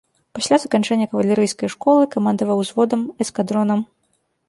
Пасля 0.37 0.57
заканчэння 0.63 1.09
кавалерыйскай 1.11 1.69
школы 1.75 2.09
камандаваў 2.19 2.57
узводам, 2.65 3.01
эскадронам. 3.27 3.89